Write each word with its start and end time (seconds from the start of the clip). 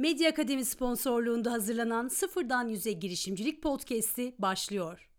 Medya 0.00 0.30
Akademi 0.30 0.64
sponsorluğunda 0.64 1.52
hazırlanan 1.52 2.08
Sıfırdan 2.08 2.68
Yüze 2.68 2.92
Girişimcilik 2.92 3.62
Podcast'i 3.62 4.34
başlıyor. 4.38 5.09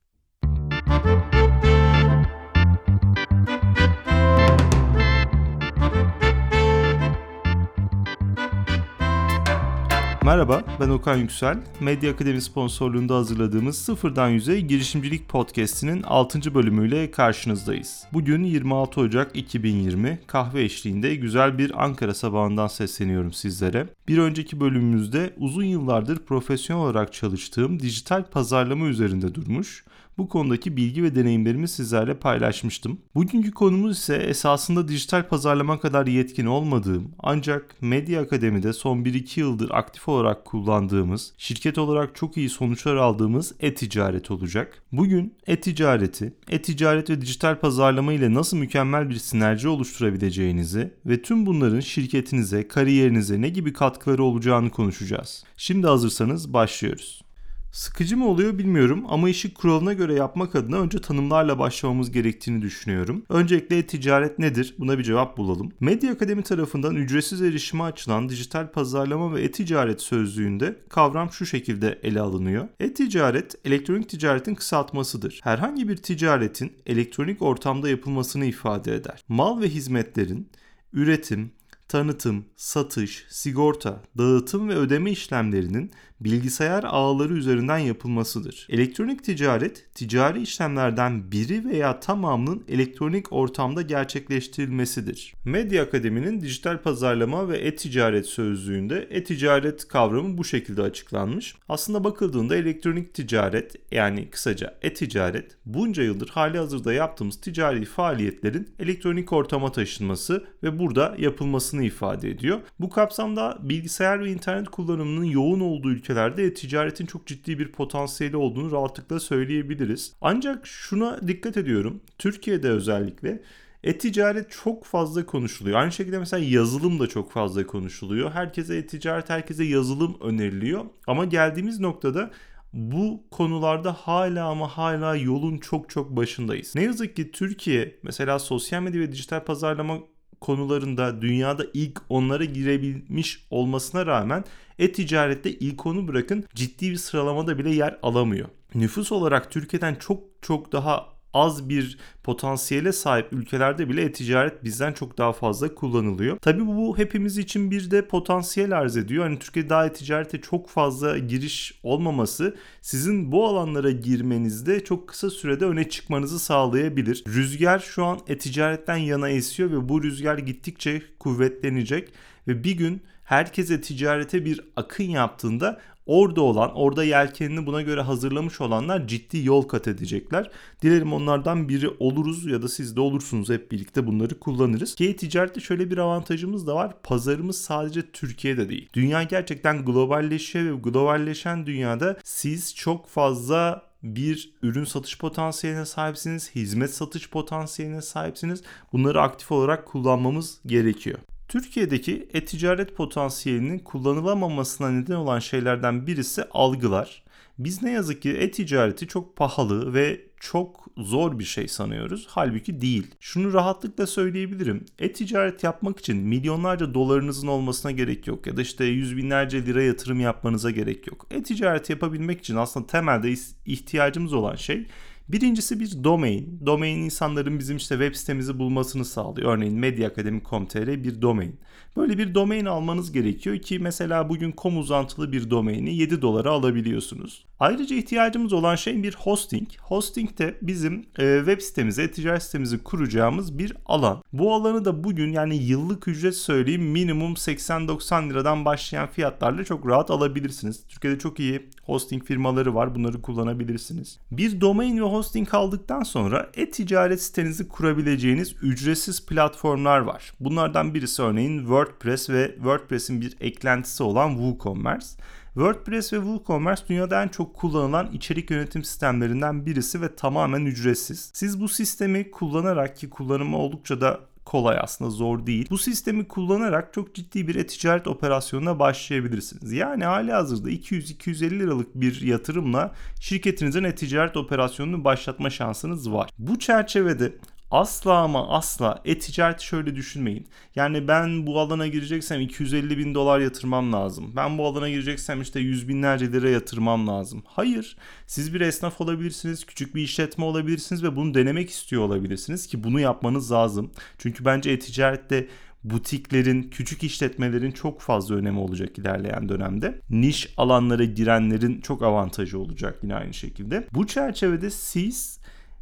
Merhaba, 10.32 10.64
ben 10.80 10.90
Okan 10.90 11.18
Yüksel. 11.18 11.58
Medya 11.80 12.12
Akademi 12.12 12.42
sponsorluğunda 12.42 13.16
hazırladığımız 13.16 13.78
Sıfırdan 13.78 14.30
Yüze 14.30 14.60
Girişimcilik 14.60 15.30
Podcast'inin 15.30 16.04
6. 16.04 16.54
bölümüyle 16.54 17.12
karşınızdayız. 17.12 18.04
Bugün 18.14 18.44
26 18.44 19.02
Ocak 19.02 19.36
2020 19.36 20.20
kahve 20.28 20.64
eşliğinde 20.64 21.16
güzel 21.16 21.58
bir 21.58 21.84
Ankara 21.84 22.14
sabahından 22.14 22.68
sesleniyorum 22.68 23.34
sizlere. 23.34 23.88
Bir 24.08 24.18
önceki 24.18 24.60
bölümümüzde 24.60 25.34
uzun 25.38 25.64
yıllardır 25.64 26.18
profesyonel 26.26 26.84
olarak 26.84 27.14
çalıştığım 27.14 27.80
dijital 27.80 28.24
pazarlama 28.24 28.86
üzerinde 28.86 29.36
durmuş, 29.36 29.86
bu 30.22 30.30
konudaki 30.30 30.78
bilgi 30.78 31.04
ve 31.04 31.16
deneyimlerimi 31.16 31.68
sizlerle 31.68 32.14
paylaşmıştım. 32.14 32.98
Bugünkü 33.16 33.52
konumuz 33.52 33.98
ise 33.98 34.16
esasında 34.16 34.88
dijital 34.88 35.28
pazarlama 35.28 35.80
kadar 35.80 36.08
yetkin 36.08 36.46
olmadığım 36.46 37.12
ancak 37.20 37.76
Medya 37.82 38.22
Akademi'de 38.22 38.74
son 38.74 38.98
1-2 38.98 39.40
yıldır 39.40 39.70
aktif 39.72 40.08
olarak 40.08 40.46
kullandığımız, 40.46 41.34
şirket 41.38 41.78
olarak 41.78 42.16
çok 42.16 42.38
iyi 42.38 42.50
sonuçlar 42.50 42.96
aldığımız 42.96 43.54
e-ticaret 43.60 44.32
olacak. 44.32 44.84
Bugün 44.92 45.34
e-ticareti, 45.48 46.34
e-ticaret 46.50 47.10
ve 47.10 47.22
dijital 47.22 47.60
pazarlama 47.60 48.14
ile 48.14 48.34
nasıl 48.34 48.58
mükemmel 48.58 49.10
bir 49.10 49.16
sinerji 49.16 49.68
oluşturabileceğinizi 49.68 50.94
ve 51.06 51.22
tüm 51.22 51.46
bunların 51.46 51.80
şirketinize, 51.80 52.68
kariyerinize 52.68 53.42
ne 53.42 53.50
gibi 53.50 53.74
katkıları 53.74 54.24
olacağını 54.24 54.70
konuşacağız. 54.70 55.44
Şimdi 55.58 55.88
hazırsanız 55.88 56.54
başlıyoruz. 56.54 57.22
Sıkıcı 57.72 58.18
mı 58.18 58.28
oluyor 58.28 58.58
bilmiyorum 58.58 59.04
ama 59.08 59.30
işi 59.30 59.54
kuralına 59.54 59.94
göre 59.94 60.14
yapmak 60.14 60.56
adına 60.56 60.78
önce 60.78 61.02
tanımlarla 61.02 61.60
başlamamız 61.60 62.12
gerektiğini 62.12 62.62
düşünüyorum. 62.62 63.24
Öncelikle 63.30 63.88
ticaret 63.88 64.40
nedir? 64.40 64.76
Buna 64.80 64.98
bir 64.98 65.04
cevap 65.04 65.38
bulalım. 65.38 65.72
Medya 65.80 66.12
Akademi 66.12 66.44
tarafından 66.44 66.96
ücretsiz 66.96 67.42
erişime 67.42 67.84
açılan 67.84 68.30
dijital 68.30 68.72
pazarlama 68.72 69.36
ve 69.36 69.44
e-ticaret 69.44 70.02
sözlüğünde 70.02 70.80
kavram 70.90 71.32
şu 71.32 71.46
şekilde 71.46 72.00
ele 72.04 72.22
alınıyor. 72.22 72.68
E-ticaret, 72.80 73.56
elektronik 73.66 74.10
ticaretin 74.10 74.56
kısaltmasıdır. 74.56 75.40
Herhangi 75.44 75.90
bir 75.90 75.98
ticaretin 75.98 76.74
elektronik 76.86 77.42
ortamda 77.42 77.90
yapılmasını 77.90 78.46
ifade 78.46 78.96
eder. 78.96 79.24
Mal 79.28 79.62
ve 79.62 79.70
hizmetlerin 79.70 80.50
üretim, 80.94 81.52
tanıtım, 81.88 82.46
satış, 82.56 83.26
sigorta, 83.30 84.02
dağıtım 84.18 84.70
ve 84.70 84.76
ödeme 84.76 85.12
işlemlerinin 85.12 85.92
bilgisayar 86.24 86.84
ağları 86.84 87.34
üzerinden 87.34 87.78
yapılmasıdır. 87.78 88.68
Elektronik 88.70 89.24
ticaret, 89.24 89.96
ticari 89.96 90.42
işlemlerden 90.42 91.32
biri 91.32 91.66
veya 91.66 92.00
tamamının 92.00 92.64
elektronik 92.68 93.34
ortamda 93.34 93.82
gerçekleştirilmesidir. 93.82 95.34
Medya 95.46 95.84
Akademi'nin 95.84 96.42
dijital 96.42 96.78
pazarlama 96.78 97.50
ve 97.50 97.58
e-ticaret 97.58 98.26
sözlüğünde 98.26 99.08
e-ticaret 99.10 99.88
kavramı 99.88 100.38
bu 100.38 100.44
şekilde 100.44 100.82
açıklanmış. 100.82 101.56
Aslında 101.70 102.04
bakıldığında 102.04 102.56
elektronik 102.56 103.14
ticaret 103.14 103.76
yani 103.92 104.30
kısaca 104.30 104.78
e-ticaret 104.82 105.58
bunca 105.66 106.04
yıldır 106.04 106.30
hali 106.30 106.58
hazırda 106.58 106.94
yaptığımız 106.94 107.42
ticari 107.42 107.86
faaliyetlerin 107.86 108.70
elektronik 108.80 109.34
ortama 109.34 109.72
taşınması 109.72 110.44
ve 110.64 110.80
burada 110.80 111.16
yapılmasını 111.18 111.84
ifade 111.84 112.30
ediyor. 112.30 112.60
Bu 112.80 112.90
kapsamda 112.90 113.58
bilgisayar 113.62 114.20
ve 114.20 114.32
internet 114.32 114.70
kullanımının 114.70 115.26
yoğun 115.26 115.60
olduğu 115.60 115.90
ülke 115.90 116.11
ülkelerde 116.12 116.54
ticaretin 116.54 117.06
çok 117.06 117.28
ciddi 117.28 117.60
bir 117.60 117.72
potansiyeli 117.72 118.38
olduğunu 118.38 118.72
rahatlıkla 118.72 119.20
söyleyebiliriz. 119.20 120.14
Ancak 120.22 120.68
şuna 120.68 121.28
dikkat 121.28 121.58
ediyorum. 121.58 122.02
Türkiye'de 122.18 122.70
özellikle 122.70 123.42
e-ticaret 123.84 124.52
çok 124.52 124.86
fazla 124.86 125.26
konuşuluyor. 125.26 125.80
Aynı 125.80 125.92
şekilde 125.92 126.20
mesela 126.20 126.46
yazılım 126.46 127.00
da 127.00 127.08
çok 127.08 127.32
fazla 127.32 127.68
konuşuluyor. 127.68 128.32
Herkese 128.32 128.78
e-ticaret, 128.78 129.30
herkese 129.30 129.64
yazılım 129.64 130.18
öneriliyor. 130.22 130.86
Ama 131.08 131.26
geldiğimiz 131.26 131.80
noktada 131.80 132.32
bu 132.74 133.24
konularda 133.32 133.94
hala 133.94 134.46
ama 134.46 134.68
hala 134.68 135.16
yolun 135.16 135.58
çok 135.58 135.90
çok 135.90 136.16
başındayız. 136.16 136.76
Ne 136.76 136.84
yazık 136.84 137.16
ki 137.16 137.32
Türkiye 137.32 138.00
mesela 138.04 138.40
sosyal 138.40 138.82
medya 138.82 139.02
ve 139.02 139.12
dijital 139.12 139.44
pazarlama 139.44 139.98
konularında 140.42 141.22
dünyada 141.22 141.66
ilk 141.74 142.02
onlara 142.10 142.46
girebilmiş 142.46 143.48
olmasına 143.50 144.06
rağmen 144.06 144.44
e-ticarette 144.80 145.52
ilk 145.52 145.86
onu 145.86 146.08
bırakın 146.08 146.44
ciddi 146.56 146.92
bir 146.92 146.96
sıralamada 146.96 147.58
bile 147.58 147.70
yer 147.70 148.00
alamıyor. 148.04 148.48
Nüfus 148.76 149.12
olarak 149.12 149.52
Türkiye'den 149.52 149.96
çok 149.96 150.24
çok 150.42 150.72
daha 150.72 151.11
az 151.34 151.70
bir 151.70 151.98
potansiyele 152.24 152.92
sahip 152.92 153.34
ülkelerde 153.34 153.90
bile 153.90 154.02
e-ticaret 154.02 154.64
bizden 154.64 154.94
çok 154.94 155.18
daha 155.18 155.34
fazla 155.34 155.76
kullanılıyor. 155.76 156.38
Tabii 156.38 156.68
bu 156.68 156.98
hepimiz 156.98 157.38
için 157.38 157.72
bir 157.72 157.92
de 157.92 158.08
potansiyel 158.08 158.78
arz 158.78 158.98
ediyor. 158.98 159.24
Hani 159.24 159.40
Türkiye'de 159.40 159.70
daha 159.70 159.86
e-ticarete 159.86 160.42
çok 160.42 160.70
fazla 160.70 161.18
giriş 161.18 161.80
olmaması 161.84 162.56
sizin 162.82 163.32
bu 163.32 163.48
alanlara 163.48 163.92
girmenizde 163.92 164.84
çok 164.84 165.08
kısa 165.08 165.30
sürede 165.30 165.66
öne 165.66 165.90
çıkmanızı 165.90 166.40
sağlayabilir. 166.40 167.24
Rüzgar 167.28 167.80
şu 167.80 168.06
an 168.06 168.20
e-ticaretten 168.28 168.98
yana 168.98 169.30
esiyor 169.30 169.72
ve 169.72 169.90
bu 169.90 170.04
rüzgar 170.04 170.38
gittikçe 170.38 171.02
kuvvetlenecek 171.20 172.10
ve 172.48 172.64
bir 172.64 172.72
gün 172.72 173.02
herkese 173.24 173.82
ticarete 173.82 174.46
bir 174.46 174.62
akın 174.76 175.04
yaptığında 175.04 175.82
orada 176.06 176.42
olan, 176.42 176.72
orada 176.76 177.04
yelkenini 177.04 177.66
buna 177.66 177.82
göre 177.82 178.02
hazırlamış 178.02 178.62
olanlar 178.62 179.08
ciddi 179.08 179.46
yol 179.46 179.62
kat 179.62 179.88
edecekler. 179.88 180.52
Dilerim 180.82 181.14
onlardan 181.14 181.70
biri 181.70 181.90
oluruz 182.00 182.46
ya 182.46 182.62
da 182.62 182.68
siz 182.68 182.96
de 182.96 183.02
olursunuz 183.02 183.50
hep 183.50 183.72
birlikte 183.72 184.08
bunları 184.08 184.40
kullanırız. 184.40 184.96
Ki 184.96 185.16
ticarette 185.16 185.60
şöyle 185.60 185.92
bir 185.92 185.98
avantajımız 185.98 186.68
da 186.68 186.76
var. 186.76 186.94
Pazarımız 187.04 187.62
sadece 187.62 188.12
Türkiye'de 188.12 188.70
değil. 188.70 188.90
Dünya 188.94 189.24
gerçekten 189.24 189.86
globalleşiyor 189.86 190.66
ve 190.66 190.80
globalleşen 190.80 191.66
dünyada 191.66 192.18
siz 192.24 192.76
çok 192.76 193.08
fazla 193.08 193.92
bir 194.04 194.54
ürün 194.62 194.84
satış 194.84 195.18
potansiyeline 195.18 195.86
sahipsiniz, 195.86 196.56
hizmet 196.56 196.94
satış 196.94 197.30
potansiyeline 197.30 198.02
sahipsiniz. 198.02 198.64
Bunları 198.94 199.22
aktif 199.22 199.52
olarak 199.52 199.86
kullanmamız 199.86 200.60
gerekiyor. 200.66 201.20
Türkiye'deki 201.52 202.28
e-ticaret 202.34 202.96
potansiyelinin 202.96 203.80
kullanılamamasına 203.80 204.90
neden 204.90 205.16
olan 205.16 205.40
şeylerden 205.40 206.08
birisi 206.08 206.44
algılar. 206.52 207.24
Biz 207.60 207.84
ne 207.84 207.92
yazık 207.92 208.22
ki 208.22 208.30
e-ticareti 208.30 209.08
çok 209.08 209.36
pahalı 209.36 209.94
ve 209.94 210.22
çok 210.40 210.86
zor 210.98 211.40
bir 211.40 211.44
şey 211.44 211.68
sanıyoruz. 211.68 212.28
Halbuki 212.30 212.82
değil. 212.82 213.08
Şunu 213.20 213.54
rahatlıkla 213.54 214.08
söyleyebilirim. 214.08 214.86
E-ticaret 215.00 215.64
yapmak 215.64 216.00
için 216.00 216.18
milyonlarca 216.18 216.94
dolarınızın 216.94 217.48
olmasına 217.48 217.92
gerek 217.92 218.28
yok. 218.28 218.48
Ya 218.48 218.58
da 218.58 218.62
işte 218.62 218.86
yüz 218.86 219.18
binlerce 219.18 219.66
lira 219.66 219.84
yatırım 219.84 220.20
yapmanıza 220.20 220.72
gerek 220.72 221.08
yok. 221.08 221.28
E-ticaret 221.32 221.90
yapabilmek 221.90 222.40
için 222.40 222.56
aslında 222.56 222.88
temelde 222.88 223.34
ihtiyacımız 223.66 224.34
olan 224.34 224.56
şey 224.56 224.88
Birincisi 225.32 225.80
bir 225.80 226.04
domain. 226.04 226.60
Domain 226.66 226.98
insanların 226.98 227.60
bizim 227.60 227.78
işte 227.78 227.96
web 227.96 228.16
sitemizi 228.16 228.60
bulmasını 228.60 229.06
sağlıyor. 229.06 229.58
Örneğin 229.58 229.80
medyaakademi.com.tr 229.80 231.04
bir 231.04 231.22
domain. 231.22 231.60
Böyle 231.98 232.18
bir 232.18 232.36
domain 232.36 232.66
almanız 232.66 233.12
gerekiyor 233.12 233.58
ki 233.58 233.80
mesela 233.80 234.30
bugün 234.30 234.54
com 234.58 234.78
uzantılı 234.78 235.32
bir 235.32 235.50
domaini 235.50 235.96
7 235.96 236.22
dolara 236.22 236.50
alabiliyorsunuz. 236.50 237.46
Ayrıca 237.62 237.96
ihtiyacımız 237.96 238.54
olan 238.54 238.76
şey 238.76 239.04
bir 239.04 239.16
hosting. 239.16 239.68
Hosting 239.82 240.38
de 240.38 240.58
bizim 240.62 241.06
e, 241.20 241.38
web 241.38 241.62
sitemize, 241.62 242.12
ticaret 242.12 242.44
sitemizi 242.44 242.84
kuracağımız 242.84 243.58
bir 243.58 243.74
alan. 243.86 244.22
Bu 244.34 244.54
alanı 244.54 244.86
da 244.86 245.04
bugün 245.04 245.32
yani 245.32 245.56
yıllık 245.58 246.08
ücret 246.08 246.36
söyleyeyim 246.36 246.84
minimum 246.84 247.34
80-90 247.34 248.30
liradan 248.30 248.66
başlayan 248.66 249.08
fiyatlarla 249.08 249.64
çok 249.64 249.88
rahat 249.88 250.12
alabilirsiniz. 250.12 250.84
Türkiye'de 250.88 251.20
çok 251.20 251.40
iyi 251.40 251.70
hosting 251.84 252.24
firmaları 252.24 252.76
var. 252.76 252.96
Bunları 252.96 253.22
kullanabilirsiniz. 253.22 254.20
Bir 254.32 254.62
domain 254.62 254.98
ve 254.98 255.06
hosting 255.06 255.54
aldıktan 255.54 256.04
sonra 256.04 256.50
e-ticaret 256.54 257.22
sitenizi 257.22 257.68
kurabileceğiniz 257.68 258.56
ücretsiz 258.62 259.26
platformlar 259.26 260.00
var. 260.00 260.34
Bunlardan 260.40 260.94
birisi 260.94 261.22
örneğin 261.22 261.60
WordPress 261.60 262.30
ve 262.30 262.52
WordPress'in 262.56 263.22
bir 263.22 263.36
eklentisi 263.40 264.04
olan 264.04 264.30
WooCommerce. 264.30 265.08
WordPress 265.54 266.14
ve 266.14 266.18
WooCommerce 266.18 266.84
dünyada 266.90 267.24
en 267.24 267.28
çok 267.28 267.56
kullanılan 267.56 268.12
içerik 268.12 268.52
yönetim 268.52 268.84
sistemlerinden 268.84 269.66
birisi 269.66 270.02
ve 270.02 270.16
tamamen 270.16 270.66
ücretsiz. 270.66 271.32
Siz 271.34 271.62
bu 271.62 271.68
sistemi 271.68 272.32
kullanarak 272.32 272.98
ki 272.98 273.10
kullanımı 273.10 273.58
oldukça 273.58 274.02
da 274.02 274.20
kolay 274.46 274.78
aslında 274.82 275.12
zor 275.12 275.46
değil. 275.46 275.68
Bu 275.70 275.78
sistemi 275.78 276.28
kullanarak 276.28 276.94
çok 276.94 277.16
ciddi 277.16 277.48
bir 277.48 277.56
e-ticaret 277.56 278.08
operasyonuna 278.08 278.80
başlayabilirsiniz. 278.80 279.72
Yani 279.72 280.06
hali 280.06 280.32
hazırda 280.32 280.72
200-250 280.72 281.60
liralık 281.60 281.96
bir 281.96 282.22
yatırımla 282.22 282.92
şirketinizin 283.20 283.84
e-ticaret 283.84 284.38
operasyonunu 284.38 285.04
başlatma 285.04 285.50
şansınız 285.50 286.12
var. 286.12 286.30
Bu 286.38 286.60
çerçevede 286.60 287.34
Asla 287.72 288.18
ama 288.18 288.50
asla 288.50 289.02
e-ticareti 289.06 289.66
şöyle 289.66 289.96
düşünmeyin. 289.96 290.48
Yani 290.76 291.08
ben 291.08 291.48
bu 291.48 291.60
alana 291.60 291.88
gireceksem 291.88 292.42
250 292.42 292.98
bin 292.98 293.16
dolar 293.16 293.40
yatırmam 293.40 293.94
lazım. 293.94 294.34
Ben 294.36 294.58
bu 294.58 294.68
alana 294.68 294.90
gireceksem 294.90 295.42
işte 295.42 295.60
yüz 295.60 295.88
binlerce 295.88 296.32
lira 296.32 296.50
yatırmam 296.50 297.08
lazım. 297.08 297.44
Hayır. 297.46 297.98
Siz 298.28 298.54
bir 298.54 298.62
esnaf 298.62 299.02
olabilirsiniz, 299.02 299.66
küçük 299.66 299.96
bir 299.96 300.02
işletme 300.02 300.46
olabilirsiniz 300.46 301.04
ve 301.04 301.16
bunu 301.16 301.34
denemek 301.34 301.70
istiyor 301.70 302.02
olabilirsiniz 302.02 302.68
ki 302.68 302.84
bunu 302.84 303.00
yapmanız 303.00 303.52
lazım. 303.52 303.92
Çünkü 304.18 304.46
bence 304.46 304.72
e-ticarette 304.72 305.48
butiklerin, 305.84 306.64
küçük 306.64 307.04
işletmelerin 307.04 307.72
çok 307.72 308.02
fazla 308.02 308.36
önemi 308.36 308.60
olacak 308.60 308.98
ilerleyen 308.98 309.50
dönemde. 309.50 310.00
Niş 310.10 310.54
alanlara 310.58 311.04
girenlerin 311.04 311.82
çok 311.82 312.04
avantajı 312.04 312.60
olacak 312.60 313.00
yine 313.04 313.16
aynı 313.16 313.34
şekilde. 313.34 313.88
Bu 313.94 314.08
çerçevede 314.08 314.70
siz 314.70 315.40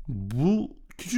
bu 0.07 0.68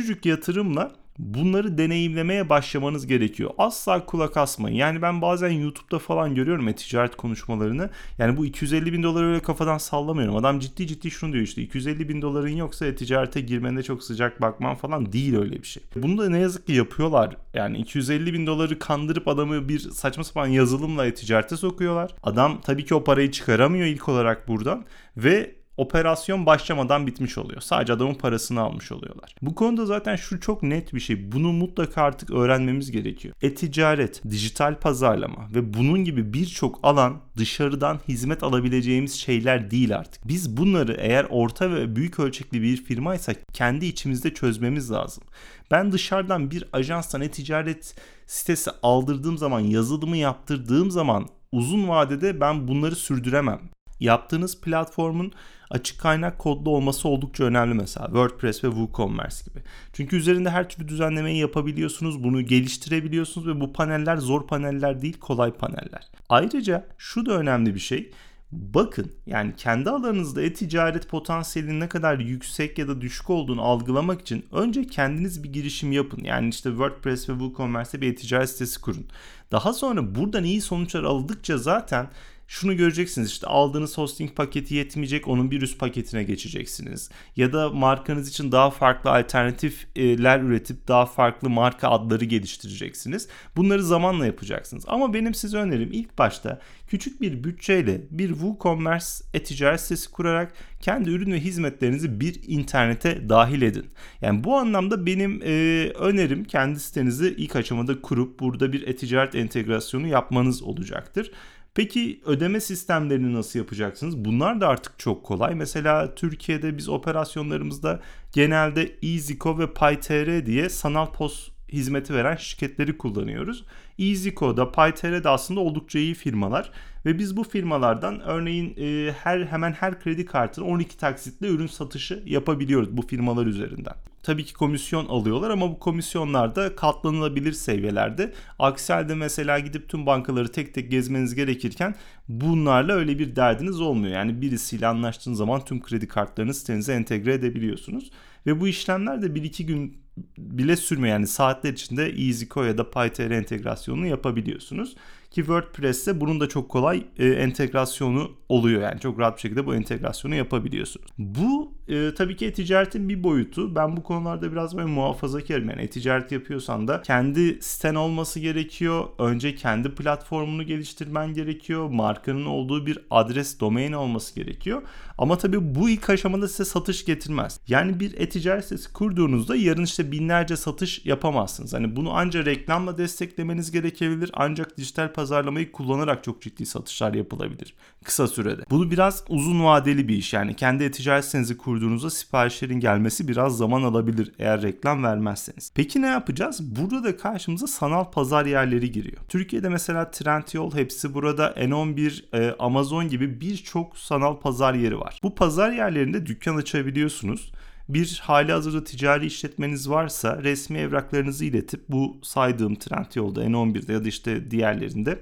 küçücük 0.02 0.26
yatırımla 0.26 0.92
bunları 1.20 1.78
deneyimlemeye 1.78 2.50
başlamanız 2.50 3.08
gerekiyor. 3.08 3.52
Asla 3.58 4.06
kulak 4.06 4.38
asmayın. 4.38 4.76
Yani 4.76 5.02
ben 5.02 5.22
bazen 5.22 5.50
YouTube'da 5.50 6.00
falan 6.00 6.36
görüyorum 6.36 6.68
e 6.68 6.76
ticaret 6.76 7.16
konuşmalarını. 7.16 7.90
Yani 8.18 8.38
bu 8.38 8.46
250 8.46 8.94
bin 8.94 9.04
doları 9.04 9.28
öyle 9.28 9.40
kafadan 9.40 9.78
sallamıyorum. 9.78 10.36
Adam 10.36 10.60
ciddi 10.60 10.88
ciddi 10.88 11.12
şunu 11.12 11.34
diyor 11.34 11.44
işte 11.44 11.62
250 11.62 12.10
bin 12.10 12.22
doların 12.22 12.56
yoksa 12.56 12.86
e-ticarete 12.86 13.42
girmende 13.42 13.84
çok 13.84 14.04
sıcak 14.04 14.42
bakman 14.42 14.76
falan 14.76 15.12
değil 15.12 15.38
öyle 15.38 15.62
bir 15.62 15.68
şey. 15.68 15.84
Bunu 15.96 16.18
da 16.18 16.30
ne 16.30 16.40
yazık 16.40 16.68
ki 16.68 16.74
yapıyorlar. 16.74 17.38
Yani 17.54 17.78
250 17.78 18.34
bin 18.34 18.48
doları 18.48 18.80
kandırıp 18.80 19.28
adamı 19.28 19.70
bir 19.70 19.80
saçma 19.80 20.24
sapan 20.24 20.48
yazılımla 20.48 21.06
e-ticarete 21.06 21.58
sokuyorlar. 21.58 22.12
Adam 22.24 22.62
tabii 22.62 22.86
ki 22.86 22.96
o 22.96 23.04
parayı 23.04 23.32
çıkaramıyor 23.32 23.86
ilk 23.86 24.10
olarak 24.10 24.48
buradan 24.48 24.86
ve 25.18 25.61
operasyon 25.82 26.46
başlamadan 26.46 27.08
bitmiş 27.08 27.38
oluyor. 27.38 27.62
Sadece 27.62 27.94
adamın 27.94 28.14
parasını 28.14 28.62
almış 28.62 28.92
oluyorlar. 28.92 29.36
Bu 29.42 29.56
konuda 29.56 29.86
zaten 29.86 30.16
şu 30.16 30.40
çok 30.40 30.64
net 30.64 30.94
bir 30.94 31.00
şey. 31.00 31.32
Bunu 31.32 31.54
mutlaka 31.54 32.02
artık 32.02 32.32
öğrenmemiz 32.32 32.92
gerekiyor. 32.92 33.36
E-ticaret, 33.42 34.22
dijital 34.30 34.80
pazarlama 34.80 35.48
ve 35.56 35.74
bunun 35.74 36.04
gibi 36.04 36.34
birçok 36.34 36.80
alan 36.84 37.18
dışarıdan 37.38 38.00
hizmet 38.08 38.44
alabileceğimiz 38.44 39.14
şeyler 39.14 39.72
değil 39.72 39.96
artık. 39.96 40.28
Biz 40.28 40.58
bunları 40.58 40.96
eğer 41.00 41.26
orta 41.30 41.72
ve 41.72 41.96
büyük 41.96 42.20
ölçekli 42.20 42.62
bir 42.62 42.78
firmaysak 42.84 43.38
kendi 43.54 43.86
içimizde 43.86 44.34
çözmemiz 44.34 44.92
lazım. 44.92 45.24
Ben 45.72 45.92
dışarıdan 45.92 46.52
bir 46.52 46.64
ajanstan 46.74 47.22
e-ticaret 47.22 47.96
sitesi 48.28 48.72
aldırdığım 48.84 49.38
zaman, 49.38 49.60
yazılımı 49.60 50.18
yaptırdığım 50.18 50.92
zaman 50.92 51.28
uzun 51.52 51.88
vadede 51.88 52.42
ben 52.42 52.68
bunları 52.68 52.96
sürdüremem. 52.96 53.62
Yaptığınız 54.00 54.62
platformun 54.62 55.34
açık 55.72 56.00
kaynak 56.00 56.40
kodlu 56.40 56.70
olması 56.70 57.08
oldukça 57.08 57.44
önemli 57.44 57.74
mesela 57.74 58.06
WordPress 58.06 58.64
ve 58.64 58.68
WooCommerce 58.68 59.36
gibi. 59.46 59.60
Çünkü 59.94 60.16
üzerinde 60.16 60.50
her 60.50 60.70
türlü 60.70 60.88
düzenlemeyi 60.88 61.38
yapabiliyorsunuz, 61.38 62.24
bunu 62.24 62.42
geliştirebiliyorsunuz 62.42 63.48
ve 63.48 63.62
bu 63.62 63.74
paneller 63.74 64.18
zor 64.18 64.48
paneller 64.48 65.02
değil, 65.02 65.20
kolay 65.20 65.52
paneller. 65.52 66.12
Ayrıca 66.30 66.88
şu 66.98 67.26
da 67.26 67.38
önemli 67.38 67.76
bir 67.76 67.80
şey. 67.80 68.12
Bakın 68.52 69.12
yani 69.26 69.54
kendi 69.58 69.90
alanınızda 69.90 70.42
e-ticaret 70.42 71.10
potansiyelinin 71.10 71.80
ne 71.80 71.90
kadar 71.90 72.20
yüksek 72.20 72.78
ya 72.78 72.88
da 72.88 73.02
düşük 73.02 73.30
olduğunu 73.30 73.62
algılamak 73.62 74.22
için 74.22 74.46
önce 74.52 74.88
kendiniz 74.88 75.44
bir 75.44 75.54
girişim 75.54 75.92
yapın. 75.92 76.24
Yani 76.24 76.50
işte 76.50 76.70
WordPress 76.70 77.30
ve 77.30 77.34
WooCommerce'te 77.34 78.02
bir 78.02 78.14
e-ticaret 78.14 78.50
sitesi 78.50 78.82
kurun. 78.82 79.06
Daha 79.52 79.74
sonra 79.74 80.16
buradan 80.16 80.44
iyi 80.44 80.62
sonuçlar 80.62 81.04
aldıkça 81.04 81.58
zaten 81.58 82.10
şunu 82.52 82.78
göreceksiniz 82.78 83.30
işte 83.30 83.48
aldığınız 83.48 83.98
hosting 83.98 84.36
paketi 84.36 84.76
yetmeyecek 84.76 85.28
onun 85.28 85.52
bir 85.52 85.62
üst 85.62 85.80
paketine 85.80 86.24
geçeceksiniz. 86.24 87.10
Ya 87.36 87.54
da 87.54 87.70
markanız 87.70 88.30
için 88.30 88.52
daha 88.52 88.70
farklı 88.70 89.12
alternatifler 89.12 90.40
üretip 90.40 90.88
daha 90.88 91.06
farklı 91.06 91.50
marka 91.50 91.90
adları 91.90 92.26
geliştireceksiniz. 92.26 93.28
Bunları 93.56 93.84
zamanla 93.84 94.26
yapacaksınız. 94.26 94.84
Ama 94.88 95.14
benim 95.14 95.34
size 95.34 95.58
önerim 95.58 95.90
ilk 95.92 96.18
başta 96.18 96.60
küçük 96.88 97.22
bir 97.22 97.44
bütçeyle 97.44 98.02
bir 98.12 98.30
WooCommerce 98.30 99.06
e-ticaret 99.34 99.82
sitesi 99.82 100.12
kurarak 100.12 100.54
kendi 100.82 101.10
ürün 101.10 101.32
ve 101.32 101.40
hizmetlerinizi 101.40 102.20
bir 102.20 102.40
internete 102.48 103.30
dahil 103.30 103.62
edin. 103.62 103.86
Yani 104.22 104.44
bu 104.44 104.58
anlamda 104.58 105.06
benim 105.06 105.42
e, 105.44 105.52
önerim 105.96 106.44
kendi 106.44 106.80
sitenizi 106.80 107.36
ilk 107.38 107.56
aşamada 107.56 108.02
kurup 108.02 108.40
burada 108.40 108.74
bir 108.74 108.88
e-ticaret 108.88 109.36
entegrasyonu 109.36 110.08
yapmanız 110.08 110.64
olacaktır. 110.64 111.32
Peki 111.76 112.22
ödeme 112.26 112.60
sistemlerini 112.60 113.34
nasıl 113.34 113.60
yapacaksınız? 113.60 114.26
Bunlar 114.26 114.62
da 114.62 114.68
artık 114.68 115.00
çok 115.00 115.24
kolay. 115.24 115.56
Mesela 115.56 116.16
Türkiye'de 116.16 116.78
biz 116.78 116.90
operasyonlarımızda 116.90 118.00
genelde 118.34 118.98
EasyCo 119.04 119.60
ve 119.60 119.74
PayTR 119.74 120.46
diye 120.46 120.70
sanal 120.70 121.12
pos 121.12 121.50
hizmeti 121.72 122.14
veren 122.14 122.36
şirketleri 122.36 122.98
kullanıyoruz. 122.98 123.66
EasyCo'da, 124.00 124.72
PayTR'de 124.72 125.30
aslında 125.30 125.60
oldukça 125.60 126.00
iyi 126.00 126.14
firmalar 126.14 126.72
ve 127.06 127.20
biz 127.20 127.38
bu 127.38 127.44
firmalardan 127.44 128.20
örneğin 128.20 128.76
e, 128.78 129.12
her 129.12 129.46
hemen 129.46 129.72
her 129.72 130.00
kredi 130.00 130.26
kartını 130.26 130.66
12 130.66 130.98
taksitle 130.98 131.48
ürün 131.48 131.68
satışı 131.68 132.24
yapabiliyoruz 132.26 132.98
bu 132.98 133.02
firmalar 133.02 133.46
üzerinden. 133.46 133.96
Tabii 134.24 134.46
ki 134.46 134.54
komisyon 134.54 135.06
alıyorlar 135.06 135.50
ama 135.50 135.72
bu 135.72 135.80
komisyonlar 135.80 136.56
da 136.56 136.76
katlanılabilir 136.76 137.52
seviyelerde. 137.52 138.34
Aksi 138.60 138.94
halde 138.94 139.16
mesela 139.16 139.60
gidip 139.60 139.90
tüm 139.90 140.06
bankaları 140.06 140.52
tek 140.52 140.74
tek 140.74 140.92
gezmeniz 140.92 141.36
gerekirken 141.36 141.96
bunlarla 142.28 142.94
öyle 142.94 143.20
bir 143.20 143.36
derdiniz 143.36 143.82
olmuyor. 143.82 144.14
Yani 144.14 144.42
birisiyle 144.42 144.88
anlaştığınız 144.88 145.38
zaman 145.38 145.66
tüm 145.66 145.82
kredi 145.82 146.08
kartlarını 146.08 146.54
sitenize 146.54 146.94
entegre 146.94 147.34
edebiliyorsunuz. 147.34 148.12
Ve 148.46 148.60
bu 148.60 148.68
işlemler 148.68 149.22
de 149.22 149.26
1-2 149.26 149.64
gün 149.64 150.02
bile 150.38 150.76
sürmüyor. 150.76 151.14
Yani 151.14 151.28
saatler 151.28 151.74
içinde 151.74 152.06
EasyCo 152.06 152.64
ya 152.64 152.78
da 152.78 152.90
PyTR 152.90 153.32
entegrasyonunu 153.32 154.08
yapabiliyorsunuz. 154.08 154.96
Ki 155.32 155.36
WordPress'te 155.36 156.22
bunun 156.22 156.40
da 156.40 156.50
çok 156.50 156.70
kolay 156.70 157.04
e, 157.18 157.28
entegrasyonu 157.28 158.32
oluyor. 158.50 158.82
Yani 158.82 159.00
çok 159.00 159.20
rahat 159.20 159.36
bir 159.36 159.42
şekilde 159.42 159.66
bu 159.66 159.76
entegrasyonu 159.76 160.36
yapabiliyorsunuz. 160.36 161.12
Bu 161.18 161.74
e, 161.92 162.14
tabii 162.14 162.36
ki 162.36 162.46
e-ticaretin 162.46 163.10
bir 163.10 163.24
boyutu. 163.24 163.76
Ben 163.76 163.98
bu 163.98 164.04
konularda 164.04 164.52
biraz 164.52 164.78
böyle 164.78 164.88
muhafazakarım. 164.88 165.70
Yani 165.70 165.82
e-ticaret 165.82 166.32
yapıyorsan 166.32 166.88
da 166.88 167.02
kendi 167.02 167.62
siten 167.62 167.96
olması 167.96 168.40
gerekiyor. 168.40 169.08
Önce 169.20 169.56
kendi 169.56 169.96
platformunu 169.96 170.64
geliştirmen 170.64 171.34
gerekiyor. 171.34 171.90
Markanın 171.90 172.46
olduğu 172.46 172.86
bir 172.86 173.00
adres, 173.12 173.60
domain 173.60 173.92
olması 173.92 174.36
gerekiyor. 174.36 174.82
Ama 175.18 175.38
tabii 175.38 175.76
bu 175.76 175.90
ilk 175.90 176.10
aşamada 176.10 176.48
size 176.48 176.66
satış 176.66 177.06
getirmez. 177.06 177.60
Yani 177.68 178.00
bir 178.00 178.14
e-ticaret 178.18 178.64
sitesi 178.64 178.94
kurduğunuzda 178.94 179.56
yarın 179.56 179.84
işte 179.84 180.12
binlerce 180.12 180.58
satış 180.58 181.06
yapamazsınız. 181.06 181.74
Hani 181.74 181.96
bunu 181.96 182.12
ancak 182.14 182.46
reklamla 182.46 182.98
desteklemeniz 182.98 183.72
gerekebilir. 183.72 184.32
Ancak 184.34 184.78
dijital 184.78 185.14
pazarlamayı 185.14 185.72
kullanarak 185.72 186.24
çok 186.24 186.42
ciddi 186.42 186.66
satışlar 186.66 187.14
yapılabilir 187.14 187.76
kısa 188.04 188.28
sürede. 188.28 188.62
Bu 188.70 188.92
biraz 188.92 189.24
uzun 189.30 189.64
vadeli 189.64 190.08
bir 190.08 190.16
iş. 190.16 190.34
Yani 190.34 190.56
kendi 190.56 190.84
e-ticaret 190.84 191.26
sitenizi 191.26 191.58
kurduğunuzda 191.58 191.81
siparişlerin 192.10 192.80
gelmesi 192.80 193.28
biraz 193.28 193.58
zaman 193.58 193.84
alabilir 193.84 194.32
eğer 194.40 194.62
reklam 194.62 195.04
vermezseniz. 195.04 195.72
Peki 195.76 196.02
ne 196.02 196.08
yapacağız? 196.08 196.76
Burada 196.76 197.04
da 197.04 197.18
karşımıza 197.18 197.68
sanal 197.68 198.04
pazar 198.12 198.46
yerleri 198.46 198.92
giriyor. 198.92 199.18
Türkiye'de 199.28 199.70
mesela 199.70 200.12
Trendyol 200.12 200.76
hepsi 200.76 201.14
burada 201.14 201.52
N11, 201.52 202.24
e, 202.34 202.56
Amazon 202.60 203.08
gibi 203.08 203.42
birçok 203.42 203.98
sanal 203.98 204.40
pazar 204.40 204.74
yeri 204.74 205.00
var. 205.00 205.20
Bu 205.24 205.36
pazar 205.36 205.72
yerlerinde 205.72 206.26
dükkan 206.26 206.56
açabiliyorsunuz 206.56 207.52
bir 207.90 208.22
hali 208.24 208.52
hazırda 208.52 208.84
ticari 208.84 209.26
işletmeniz 209.26 209.90
varsa 209.90 210.44
resmi 210.44 210.78
evraklarınızı 210.78 211.46
iletip 211.46 211.90
bu 211.90 212.18
saydığım 212.24 212.76
Trendyol'da 212.76 213.46
N11'de 213.46 213.94
ya 213.94 214.04
da 214.04 214.08
işte 214.08 214.52
diğerlerinde 214.52 215.20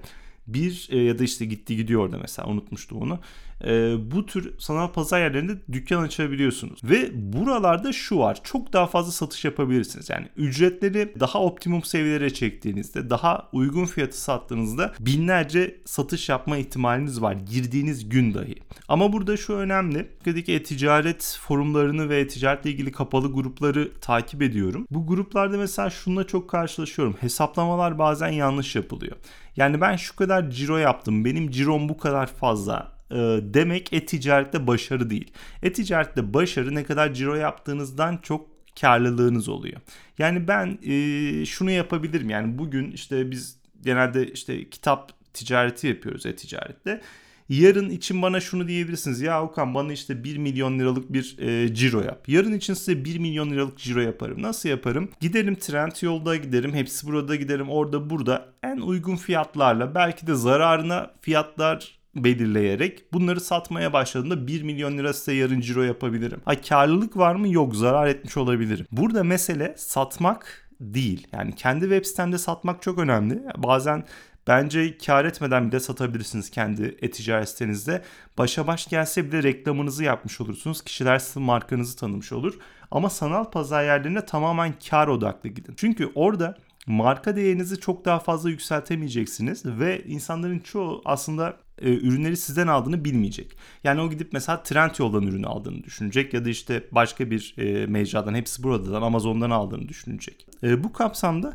bir 0.47 0.87
e, 0.91 0.97
ya 0.97 1.19
da 1.19 1.23
işte 1.23 1.45
gitti 1.45 1.75
gidiyor 1.75 2.01
orada 2.01 2.17
mesela 2.17 2.47
unutmuştum 2.47 2.97
onu 3.01 3.19
e, 3.65 3.95
bu 4.11 4.25
tür 4.25 4.59
sanal 4.59 4.87
pazar 4.87 5.19
yerlerinde 5.21 5.53
dükkan 5.71 6.01
açabiliyorsunuz. 6.01 6.79
Ve 6.83 7.09
buralarda 7.13 7.93
şu 7.93 8.17
var 8.17 8.39
çok 8.43 8.73
daha 8.73 8.87
fazla 8.87 9.11
satış 9.11 9.45
yapabilirsiniz. 9.45 10.09
Yani 10.09 10.27
ücretleri 10.37 11.13
daha 11.19 11.41
optimum 11.41 11.83
seviyelere 11.83 12.33
çektiğinizde 12.33 13.09
daha 13.09 13.49
uygun 13.51 13.85
fiyatı 13.85 14.21
sattığınızda 14.21 14.93
binlerce 14.99 15.77
satış 15.85 16.29
yapma 16.29 16.57
ihtimaliniz 16.57 17.21
var 17.21 17.33
girdiğiniz 17.33 18.09
gün 18.09 18.33
dahi. 18.33 18.55
Ama 18.87 19.13
burada 19.13 19.37
şu 19.37 19.53
önemli. 19.53 20.07
Türkiye'deki 20.15 20.53
e-ticaret 20.53 21.39
forumlarını 21.41 22.09
ve 22.09 22.19
e-ticaretle 22.19 22.71
ilgili 22.71 22.91
kapalı 22.91 23.33
grupları 23.33 23.91
takip 24.01 24.41
ediyorum. 24.41 24.87
Bu 24.91 25.07
gruplarda 25.07 25.57
mesela 25.57 25.89
şununla 25.89 26.27
çok 26.27 26.49
karşılaşıyorum. 26.49 27.15
Hesaplamalar 27.19 27.99
bazen 27.99 28.29
yanlış 28.29 28.75
yapılıyor. 28.75 29.17
Yani 29.55 29.81
ben 29.81 29.95
şu 29.95 30.15
kadar 30.15 30.49
ciro 30.51 30.77
yaptım. 30.77 31.25
Benim 31.25 31.51
cirom 31.51 31.89
bu 31.89 31.97
kadar 31.97 32.27
fazla 32.27 32.98
e, 33.11 33.15
demek 33.41 33.93
e-ticarette 33.93 34.67
başarı 34.67 35.09
değil. 35.09 35.31
E-ticarette 35.63 36.33
başarı 36.33 36.75
ne 36.75 36.83
kadar 36.83 37.13
ciro 37.13 37.35
yaptığınızdan 37.35 38.17
çok 38.17 38.47
karlılığınız 38.81 39.49
oluyor. 39.49 39.81
Yani 40.17 40.47
ben 40.47 40.77
e, 40.83 41.45
şunu 41.45 41.71
yapabilirim. 41.71 42.29
Yani 42.29 42.57
bugün 42.57 42.91
işte 42.91 43.31
biz 43.31 43.59
genelde 43.81 44.31
işte 44.31 44.69
kitap 44.69 45.11
ticareti 45.33 45.87
yapıyoruz 45.87 46.25
e-ticarette. 46.25 47.01
Yarın 47.49 47.89
için 47.89 48.21
bana 48.21 48.39
şunu 48.39 48.67
diyebilirsiniz. 48.67 49.21
Ya 49.21 49.43
Okan 49.43 49.73
bana 49.73 49.93
işte 49.93 50.23
1 50.23 50.37
milyon 50.37 50.79
liralık 50.79 51.13
bir 51.13 51.37
e, 51.39 51.75
ciro 51.75 52.01
yap. 52.01 52.29
Yarın 52.29 52.53
için 52.53 52.73
size 52.73 53.05
1 53.05 53.19
milyon 53.19 53.51
liralık 53.51 53.77
ciro 53.77 53.99
yaparım. 53.99 54.41
Nasıl 54.41 54.69
yaparım? 54.69 55.09
Giderim 55.19 55.55
trend 55.55 55.91
yolda 56.01 56.35
giderim. 56.35 56.73
Hepsi 56.73 57.07
burada 57.07 57.35
giderim. 57.35 57.69
Orada 57.69 58.09
burada 58.09 58.49
en 58.63 58.77
uygun 58.77 59.15
fiyatlarla 59.15 59.95
belki 59.95 60.27
de 60.27 60.35
zararına 60.35 61.11
fiyatlar 61.21 61.98
belirleyerek 62.15 63.13
bunları 63.13 63.39
satmaya 63.39 63.93
başladığında 63.93 64.47
1 64.47 64.63
milyon 64.63 64.97
lira 64.97 65.13
size 65.13 65.33
yarın 65.33 65.61
ciro 65.61 65.83
yapabilirim. 65.83 66.41
Ha 66.45 66.61
karlılık 66.61 67.17
var 67.17 67.35
mı? 67.35 67.49
Yok 67.49 67.75
zarar 67.75 68.07
etmiş 68.07 68.37
olabilirim. 68.37 68.85
Burada 68.91 69.23
mesele 69.23 69.75
satmak 69.77 70.69
değil. 70.79 71.27
Yani 71.31 71.55
kendi 71.55 71.81
web 71.81 72.05
sitemde 72.05 72.37
satmak 72.37 72.81
çok 72.81 72.99
önemli. 72.99 73.43
Bazen 73.57 74.05
Bence 74.47 74.97
kar 74.97 75.25
etmeden 75.25 75.71
bile 75.71 75.79
satabilirsiniz 75.79 76.49
kendi 76.49 76.97
e-ticaret 77.01 77.49
sitenizde. 77.49 78.03
Başa 78.37 78.67
baş 78.67 78.87
gelse 78.87 79.31
bile 79.31 79.43
reklamınızı 79.43 80.03
yapmış 80.03 80.41
olursunuz. 80.41 80.81
Kişiler 80.81 81.19
sizin 81.19 81.43
markanızı 81.43 81.97
tanımış 81.97 82.31
olur. 82.31 82.59
Ama 82.91 83.09
sanal 83.09 83.43
pazar 83.43 83.83
yerlerine 83.83 84.25
tamamen 84.25 84.73
kar 84.89 85.07
odaklı 85.07 85.49
gidin. 85.49 85.73
Çünkü 85.77 86.11
orada 86.15 86.57
marka 86.87 87.35
değerinizi 87.35 87.79
çok 87.79 88.05
daha 88.05 88.19
fazla 88.19 88.49
yükseltemeyeceksiniz 88.49 89.65
ve 89.65 90.03
insanların 90.03 90.59
çoğu 90.59 91.01
aslında 91.05 91.57
e, 91.81 91.89
ürünleri 91.89 92.37
sizden 92.37 92.67
aldığını 92.67 93.05
bilmeyecek. 93.05 93.57
Yani 93.83 94.01
o 94.01 94.09
gidip 94.09 94.33
mesela 94.33 94.63
trend 94.63 94.91
yoldan 94.99 95.23
ürünü 95.23 95.47
aldığını 95.47 95.83
düşünecek 95.83 96.33
ya 96.33 96.45
da 96.45 96.49
işte 96.49 96.83
başka 96.91 97.31
bir 97.31 97.55
e, 97.57 97.85
mecradan 97.85 98.35
hepsi 98.35 98.63
buradan 98.63 99.01
Amazon'dan 99.01 99.49
aldığını 99.49 99.89
düşünecek. 99.89 100.47
E, 100.63 100.83
bu 100.83 100.93
kapsamda 100.93 101.53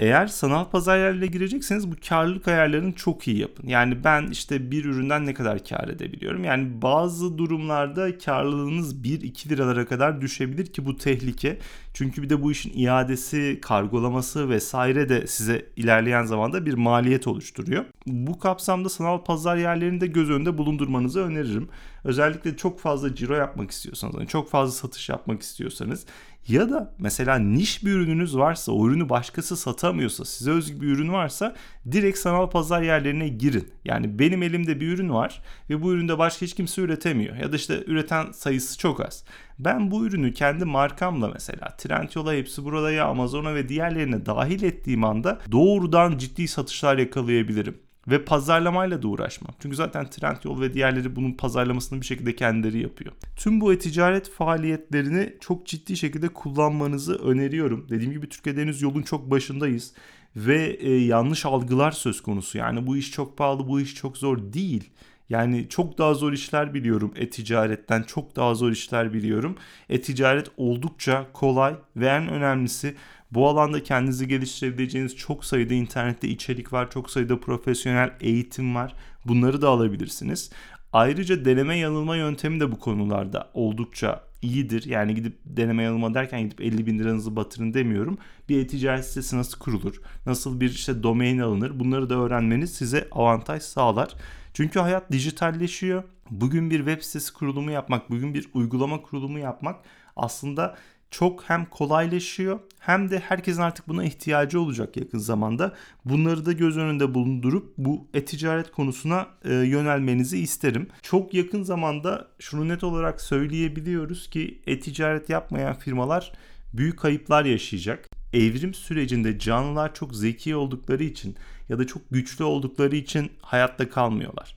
eğer 0.00 0.26
sanal 0.26 0.64
pazar 0.70 0.98
yerlerine 0.98 1.26
girecekseniz 1.26 1.90
bu 1.90 1.94
karlılık 2.08 2.48
ayarlarını 2.48 2.92
çok 2.92 3.28
iyi 3.28 3.38
yapın. 3.38 3.68
Yani 3.68 4.04
ben 4.04 4.26
işte 4.26 4.70
bir 4.70 4.84
üründen 4.84 5.26
ne 5.26 5.34
kadar 5.34 5.64
kar 5.64 5.88
edebiliyorum? 5.88 6.44
Yani 6.44 6.82
bazı 6.82 7.38
durumlarda 7.38 8.18
karlılığınız 8.18 8.94
1-2 8.94 9.48
liralara 9.48 9.86
kadar 9.86 10.20
düşebilir 10.20 10.66
ki 10.66 10.86
bu 10.86 10.96
tehlike. 10.96 11.58
Çünkü 11.94 12.22
bir 12.22 12.30
de 12.30 12.42
bu 12.42 12.52
işin 12.52 12.78
iadesi, 12.78 13.58
kargolaması 13.62 14.48
vesaire 14.48 15.08
de 15.08 15.26
size 15.26 15.66
ilerleyen 15.76 16.24
zamanda 16.24 16.66
bir 16.66 16.74
maliyet 16.74 17.26
oluşturuyor. 17.26 17.84
Bu 18.06 18.38
kapsamda 18.38 18.88
sanal 18.88 19.24
pazar 19.24 19.56
yerlerini 19.56 20.00
de 20.00 20.06
göz 20.06 20.30
önünde 20.30 20.58
bulundurmanızı 20.58 21.20
öneririm. 21.20 21.68
Özellikle 22.04 22.56
çok 22.56 22.80
fazla 22.80 23.14
ciro 23.14 23.34
yapmak 23.34 23.70
istiyorsanız, 23.70 24.14
yani 24.14 24.28
çok 24.28 24.50
fazla 24.50 24.72
satış 24.72 25.08
yapmak 25.08 25.42
istiyorsanız 25.42 26.06
ya 26.48 26.70
da 26.70 26.94
mesela 26.98 27.38
niş 27.38 27.84
bir 27.84 27.90
ürününüz 27.90 28.36
varsa, 28.36 28.72
o 28.72 28.88
ürünü 28.88 29.08
başkası 29.08 29.56
satamıyorsa, 29.56 30.24
size 30.24 30.50
özgü 30.50 30.80
bir 30.80 30.86
ürün 30.86 31.12
varsa 31.12 31.54
direkt 31.92 32.18
sanal 32.18 32.50
pazar 32.50 32.82
yerlerine 32.82 33.28
girin. 33.28 33.72
Yani 33.84 34.18
benim 34.18 34.42
elimde 34.42 34.80
bir 34.80 34.88
ürün 34.88 35.10
var 35.10 35.42
ve 35.70 35.82
bu 35.82 35.92
üründe 35.92 36.18
başka 36.18 36.46
hiç 36.46 36.54
kimse 36.54 36.82
üretemiyor. 36.82 37.36
Ya 37.36 37.52
da 37.52 37.56
işte 37.56 37.84
üreten 37.86 38.32
sayısı 38.32 38.78
çok 38.78 39.00
az. 39.00 39.24
Ben 39.58 39.90
bu 39.90 40.06
ürünü 40.06 40.32
kendi 40.32 40.64
markamla 40.64 41.28
mesela 41.28 41.76
Trendyol'a, 41.78 42.32
hepsi 42.32 42.64
burada 42.64 42.92
ya 42.92 43.06
Amazon'a 43.06 43.54
ve 43.54 43.68
diğerlerine 43.68 44.26
dahil 44.26 44.62
ettiğim 44.62 45.04
anda 45.04 45.40
doğrudan 45.52 46.18
ciddi 46.18 46.48
satışlar 46.48 46.98
yakalayabilirim 46.98 47.83
ve 48.08 48.24
pazarlamayla 48.24 49.02
da 49.02 49.08
uğraşmam. 49.08 49.54
Çünkü 49.62 49.76
zaten 49.76 50.10
Trendyol 50.10 50.60
ve 50.60 50.74
diğerleri 50.74 51.16
bunun 51.16 51.32
pazarlamasını 51.32 52.00
bir 52.00 52.06
şekilde 52.06 52.36
kendileri 52.36 52.78
yapıyor. 52.78 53.12
Tüm 53.36 53.60
bu 53.60 53.72
e-ticaret 53.72 54.30
faaliyetlerini 54.30 55.34
çok 55.40 55.66
ciddi 55.66 55.96
şekilde 55.96 56.28
kullanmanızı 56.28 57.14
öneriyorum. 57.14 57.86
Dediğim 57.90 58.12
gibi 58.12 58.28
Türkiye'de 58.28 58.62
henüz 58.62 58.82
yolun 58.82 59.02
çok 59.02 59.30
başındayız 59.30 59.94
ve 60.36 60.76
e, 60.80 60.90
yanlış 60.90 61.46
algılar 61.46 61.92
söz 61.92 62.22
konusu. 62.22 62.58
Yani 62.58 62.86
bu 62.86 62.96
iş 62.96 63.10
çok 63.10 63.38
pahalı, 63.38 63.68
bu 63.68 63.80
iş 63.80 63.94
çok 63.94 64.16
zor 64.16 64.38
değil. 64.38 64.90
Yani 65.28 65.68
çok 65.68 65.98
daha 65.98 66.14
zor 66.14 66.32
işler 66.32 66.74
biliyorum 66.74 67.12
e-ticaretten 67.16 68.02
çok 68.02 68.36
daha 68.36 68.54
zor 68.54 68.70
işler 68.70 69.12
biliyorum. 69.12 69.56
E-ticaret 69.88 70.46
oldukça 70.56 71.26
kolay 71.32 71.76
ve 71.96 72.06
en 72.06 72.28
önemlisi 72.28 72.94
bu 73.34 73.48
alanda 73.48 73.82
kendinizi 73.82 74.28
geliştirebileceğiniz 74.28 75.16
çok 75.16 75.44
sayıda 75.44 75.74
internette 75.74 76.28
içerik 76.28 76.72
var. 76.72 76.90
Çok 76.90 77.10
sayıda 77.10 77.40
profesyonel 77.40 78.10
eğitim 78.20 78.74
var. 78.74 78.94
Bunları 79.24 79.62
da 79.62 79.68
alabilirsiniz. 79.68 80.50
Ayrıca 80.92 81.44
deneme 81.44 81.78
yanılma 81.78 82.16
yöntemi 82.16 82.60
de 82.60 82.72
bu 82.72 82.78
konularda 82.78 83.50
oldukça 83.54 84.22
iyidir. 84.42 84.84
Yani 84.86 85.14
gidip 85.14 85.38
deneme 85.44 85.82
yanılma 85.82 86.14
derken 86.14 86.42
gidip 86.42 86.60
50 86.60 86.86
bin 86.86 86.98
liranızı 86.98 87.36
batırın 87.36 87.74
demiyorum. 87.74 88.18
Bir 88.48 88.58
e-ticaret 88.58 89.06
sitesi 89.06 89.36
nasıl 89.36 89.58
kurulur? 89.58 90.00
Nasıl 90.26 90.60
bir 90.60 90.70
işte 90.70 91.02
domain 91.02 91.38
alınır? 91.38 91.80
Bunları 91.80 92.10
da 92.10 92.14
öğrenmeniz 92.14 92.74
size 92.74 93.08
avantaj 93.12 93.62
sağlar. 93.62 94.14
Çünkü 94.54 94.80
hayat 94.80 95.12
dijitalleşiyor. 95.12 96.02
Bugün 96.30 96.70
bir 96.70 96.78
web 96.78 97.02
sitesi 97.02 97.32
kurulumu 97.32 97.70
yapmak, 97.70 98.10
bugün 98.10 98.34
bir 98.34 98.48
uygulama 98.54 99.02
kurulumu 99.02 99.38
yapmak 99.38 99.76
aslında 100.16 100.76
çok 101.18 101.44
hem 101.44 101.64
kolaylaşıyor 101.64 102.60
hem 102.78 103.10
de 103.10 103.18
herkesin 103.18 103.62
artık 103.62 103.88
buna 103.88 104.04
ihtiyacı 104.04 104.60
olacak 104.60 104.96
yakın 104.96 105.18
zamanda. 105.18 105.74
Bunları 106.04 106.46
da 106.46 106.52
göz 106.52 106.76
önünde 106.76 107.14
bulundurup 107.14 107.72
bu 107.78 108.08
e-ticaret 108.14 108.70
konusuna 108.70 109.26
e, 109.44 109.54
yönelmenizi 109.54 110.38
isterim. 110.38 110.88
Çok 111.02 111.34
yakın 111.34 111.62
zamanda 111.62 112.28
şunu 112.38 112.68
net 112.68 112.84
olarak 112.84 113.20
söyleyebiliyoruz 113.20 114.30
ki 114.30 114.62
e-ticaret 114.66 115.30
yapmayan 115.30 115.74
firmalar 115.74 116.32
büyük 116.72 116.98
kayıplar 116.98 117.44
yaşayacak. 117.44 118.10
Evrim 118.32 118.74
sürecinde 118.74 119.38
canlılar 119.38 119.94
çok 119.94 120.16
zeki 120.16 120.56
oldukları 120.56 121.04
için 121.04 121.36
ya 121.68 121.78
da 121.78 121.86
çok 121.86 122.02
güçlü 122.10 122.44
oldukları 122.44 122.96
için 122.96 123.32
hayatta 123.40 123.88
kalmıyorlar. 123.88 124.56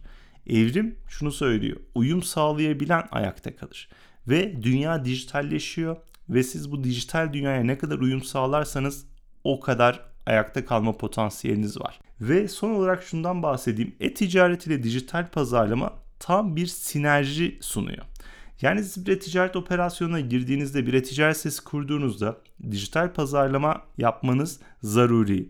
Evrim 0.50 0.96
şunu 1.08 1.32
söylüyor. 1.32 1.78
Uyum 1.96 2.24
sağlayabilen 2.24 3.04
ayakta 3.12 3.56
kalır. 3.56 3.90
Ve 4.28 4.64
dünya 4.64 5.06
dijitalleşiyor 5.06 5.98
ve 6.30 6.44
siz 6.44 6.72
bu 6.72 6.84
dijital 6.84 7.34
dünyaya 7.34 7.64
ne 7.64 7.78
kadar 7.78 8.00
uyum 8.00 8.24
sağlarsanız 8.24 9.06
o 9.44 9.60
kadar 9.60 10.06
ayakta 10.26 10.66
kalma 10.66 10.98
potansiyeliniz 10.98 11.82
var. 11.82 12.00
Ve 12.22 12.48
son 12.48 12.70
olarak 12.70 13.04
şundan 13.04 13.44
bahsedeyim. 13.44 13.96
E-ticaret 14.00 14.68
ile 14.68 14.84
dijital 14.84 15.28
pazarlama 15.28 15.94
tam 16.20 16.56
bir 16.56 16.68
sinerji 16.68 17.58
sunuyor. 17.62 18.06
Yani 18.62 18.84
siz 18.84 19.08
bir 19.08 19.20
ticaret 19.20 19.56
operasyonuna 19.56 20.20
girdiğinizde 20.20 20.88
bir 20.88 21.04
ticaret 21.04 21.38
sitesi 21.38 21.64
kurduğunuzda 21.64 22.38
dijital 22.72 23.14
pazarlama 23.14 23.82
yapmanız 23.98 24.60
zaruri 24.84 25.50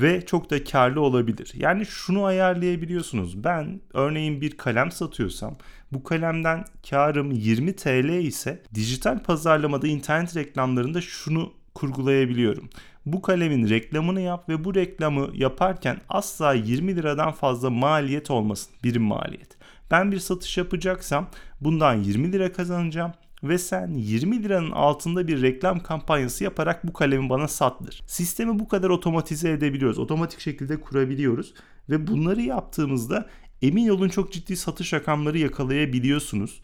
ve 0.00 0.26
çok 0.26 0.50
da 0.50 0.64
karlı 0.64 1.00
olabilir. 1.00 1.52
Yani 1.54 1.86
şunu 1.86 2.24
ayarlayabiliyorsunuz. 2.24 3.44
Ben 3.44 3.80
örneğin 3.94 4.40
bir 4.40 4.56
kalem 4.56 4.90
satıyorsam 4.90 5.56
bu 5.92 6.04
kalemden 6.04 6.64
karım 6.90 7.30
20 7.30 7.76
TL 7.76 8.08
ise 8.08 8.62
dijital 8.74 9.22
pazarlamada 9.22 9.86
internet 9.86 10.36
reklamlarında 10.36 11.00
şunu 11.00 11.52
kurgulayabiliyorum. 11.74 12.68
Bu 13.06 13.22
kalemin 13.22 13.68
reklamını 13.68 14.20
yap 14.20 14.48
ve 14.48 14.64
bu 14.64 14.74
reklamı 14.74 15.30
yaparken 15.34 16.00
asla 16.08 16.54
20 16.54 16.96
liradan 16.96 17.32
fazla 17.32 17.70
maliyet 17.70 18.30
olmasın. 18.30 18.72
Birim 18.84 19.02
maliyet. 19.02 19.56
Ben 19.90 20.12
bir 20.12 20.18
satış 20.18 20.58
yapacaksam 20.58 21.28
bundan 21.60 21.94
20 21.94 22.32
lira 22.32 22.52
kazanacağım 22.52 23.12
ve 23.42 23.58
sen 23.58 23.94
20 23.94 24.42
liranın 24.42 24.70
altında 24.70 25.28
bir 25.28 25.42
reklam 25.42 25.80
kampanyası 25.80 26.44
yaparak 26.44 26.86
bu 26.86 26.92
kalemi 26.92 27.30
bana 27.30 27.48
sattır. 27.48 28.02
Sistemi 28.06 28.58
bu 28.58 28.68
kadar 28.68 28.90
otomatize 28.90 29.50
edebiliyoruz. 29.50 29.98
Otomatik 29.98 30.40
şekilde 30.40 30.80
kurabiliyoruz 30.80 31.54
ve 31.90 32.06
bunları 32.06 32.42
yaptığımızda 32.42 33.28
emin 33.62 33.88
olun 33.88 34.08
çok 34.08 34.32
ciddi 34.32 34.56
satış 34.56 34.92
rakamları 34.92 35.38
yakalayabiliyorsunuz. 35.38 36.62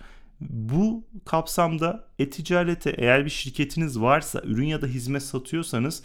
Bu 0.51 1.05
kapsamda 1.25 2.05
e-ticarete 2.19 2.91
eğer 2.91 3.25
bir 3.25 3.31
şirketiniz 3.31 4.01
varsa, 4.01 4.43
ürün 4.45 4.67
ya 4.67 4.83
da 4.83 4.87
hizmet 4.87 5.23
satıyorsanız 5.23 6.03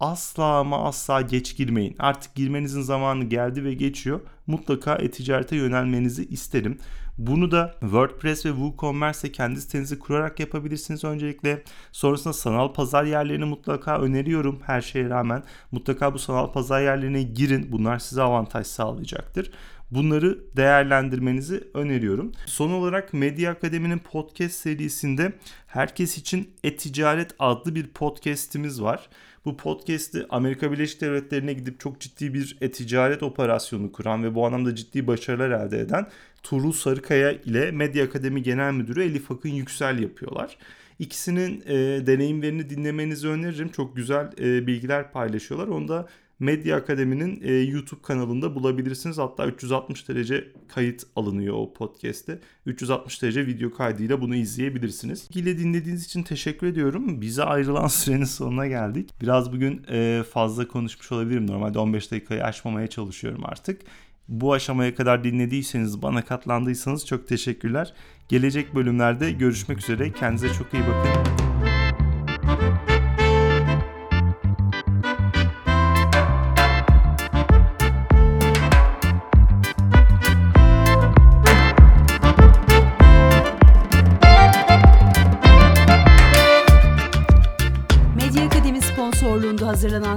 asla 0.00 0.44
ama 0.44 0.84
asla 0.84 1.20
geç 1.20 1.56
girmeyin. 1.56 1.96
Artık 1.98 2.34
girmenizin 2.34 2.82
zamanı 2.82 3.24
geldi 3.24 3.64
ve 3.64 3.74
geçiyor. 3.74 4.20
Mutlaka 4.46 4.94
e-ticarete 4.94 5.56
yönelmenizi 5.56 6.24
isterim. 6.24 6.78
Bunu 7.18 7.50
da 7.50 7.74
WordPress 7.80 8.46
ve 8.46 8.50
WooCommerce 8.50 9.32
kendi 9.32 9.60
sitenizi 9.60 9.98
kurarak 9.98 10.40
yapabilirsiniz 10.40 11.04
öncelikle. 11.04 11.62
Sonrasında 11.92 12.32
sanal 12.32 12.72
pazar 12.72 13.04
yerlerini 13.04 13.44
mutlaka 13.44 13.98
öneriyorum 13.98 14.60
her 14.66 14.80
şeye 14.80 15.10
rağmen. 15.10 15.42
Mutlaka 15.72 16.14
bu 16.14 16.18
sanal 16.18 16.52
pazar 16.52 16.80
yerlerine 16.80 17.22
girin. 17.22 17.72
Bunlar 17.72 17.98
size 17.98 18.22
avantaj 18.22 18.66
sağlayacaktır. 18.66 19.50
Bunları 19.94 20.38
değerlendirmenizi 20.56 21.64
öneriyorum. 21.74 22.32
Son 22.46 22.70
olarak 22.70 23.12
Medya 23.12 23.50
Akademi'nin 23.50 23.98
podcast 23.98 24.54
serisinde 24.54 25.32
herkes 25.66 26.18
için 26.18 26.50
e-ticaret 26.64 27.30
adlı 27.38 27.74
bir 27.74 27.86
podcast'imiz 27.86 28.82
var. 28.82 29.08
Bu 29.44 29.56
podcast'i 29.56 30.26
Amerika 30.30 30.72
Birleşik 30.72 31.00
Devletleri'ne 31.00 31.52
gidip 31.52 31.80
çok 31.80 32.00
ciddi 32.00 32.34
bir 32.34 32.58
e-ticaret 32.60 33.22
operasyonu 33.22 33.92
kuran 33.92 34.24
ve 34.24 34.34
bu 34.34 34.46
anlamda 34.46 34.74
ciddi 34.74 35.06
başarılar 35.06 35.50
elde 35.50 35.80
eden 35.80 36.06
Tuğrul 36.42 36.72
Sarıkaya 36.72 37.32
ile 37.32 37.70
Medya 37.70 38.04
Akademi 38.04 38.42
Genel 38.42 38.72
Müdürü 38.72 39.02
Elif 39.02 39.30
Akın 39.30 39.48
Yüksel 39.48 39.98
yapıyorlar. 39.98 40.58
İkisinin 40.98 41.62
e, 41.66 42.06
deneyimlerini 42.06 42.70
dinlemenizi 42.70 43.28
öneririm. 43.28 43.68
Çok 43.68 43.96
güzel 43.96 44.30
e, 44.38 44.66
bilgiler 44.66 45.12
paylaşıyorlar. 45.12 45.68
Onu 45.68 45.88
da 45.88 46.08
Medya 46.42 46.76
Akademi'nin 46.76 47.40
e, 47.44 47.52
YouTube 47.52 48.02
kanalında 48.02 48.54
bulabilirsiniz. 48.54 49.18
Hatta 49.18 49.46
360 49.46 50.08
derece 50.08 50.48
kayıt 50.68 51.02
alınıyor 51.16 51.54
o 51.54 51.72
podcast'te. 51.72 52.38
360 52.66 53.22
derece 53.22 53.46
video 53.46 53.72
kaydıyla 53.72 54.20
bunu 54.20 54.34
izleyebilirsiniz. 54.34 55.28
İle 55.34 55.58
dinlediğiniz 55.58 56.04
için 56.04 56.22
teşekkür 56.22 56.66
ediyorum. 56.66 57.20
Bize 57.20 57.44
ayrılan 57.44 57.86
sürenin 57.88 58.24
sonuna 58.24 58.66
geldik. 58.66 59.10
Biraz 59.20 59.52
bugün 59.52 59.82
e, 59.90 60.22
fazla 60.32 60.68
konuşmuş 60.68 61.12
olabilirim. 61.12 61.46
Normalde 61.46 61.78
15 61.78 62.10
dakikayı 62.10 62.44
aşmamaya 62.44 62.86
çalışıyorum 62.86 63.42
artık. 63.44 63.80
Bu 64.28 64.52
aşamaya 64.52 64.94
kadar 64.94 65.24
dinlediyseniz, 65.24 66.02
bana 66.02 66.24
katlandıysanız 66.24 67.06
çok 67.06 67.28
teşekkürler. 67.28 67.92
Gelecek 68.28 68.74
bölümlerde 68.74 69.32
görüşmek 69.32 69.78
üzere. 69.78 70.12
Kendinize 70.12 70.48
çok 70.48 70.74
iyi 70.74 70.82
bakın. 70.82 71.51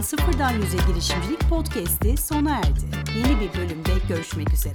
Sıfırdan 0.05 0.53
Yüze 0.53 0.77
Girişimcilik 0.87 1.49
Podcast'i 1.49 2.17
sona 2.17 2.55
erdi. 2.55 2.79
Yeni 3.17 3.39
bir 3.39 3.59
bölümde 3.59 3.91
görüşmek 4.09 4.53
üzere. 4.53 4.73